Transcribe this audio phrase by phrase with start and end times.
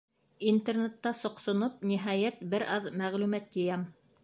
[0.51, 3.89] Интернетта соҡсоноп, ниһайәт, бер аҙ мәғлүмәт йыям.